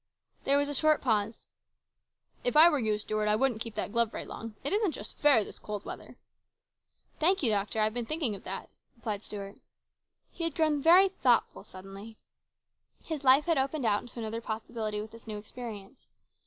There 0.45 0.57
was 0.57 0.67
a 0.67 0.73
short 0.73 0.99
pause. 0.99 1.45
"If 2.43 2.57
I 2.57 2.69
were 2.69 2.79
you, 2.79 2.97
Stuart, 2.97 3.27
I 3.27 3.35
wouldn't 3.35 3.61
keep 3.61 3.75
that 3.75 3.91
glove 3.91 4.09
very 4.09 4.25
long. 4.25 4.55
It 4.63 4.73
isn't 4.73 4.93
just 4.93 5.19
fair 5.19 5.43
this 5.43 5.59
cold 5.59 5.85
weather."" 5.85 6.15
Thank 7.19 7.43
you, 7.43 7.51
doctor, 7.51 7.79
I 7.79 7.83
have 7.83 7.93
been 7.93 8.07
thinking 8.07 8.33
of 8.33 8.43
that," 8.43 8.71
replied 8.95 9.21
Stuart. 9.21 9.59
COMPLICATIONS. 10.33 10.37
197 10.37 10.37
He 10.37 10.43
had 10.43 10.55
grown 10.55 10.81
very 10.81 11.09
thoughtful 11.09 11.63
suddenly. 11.63 12.17
His 13.03 13.23
life 13.23 13.45
had 13.45 13.59
opened 13.59 13.85
out 13.85 14.01
into 14.01 14.17
another 14.17 14.41
possibility 14.41 14.99
with 14.99 15.11
this 15.11 15.27
new 15.27 15.37
experience. 15.37 16.07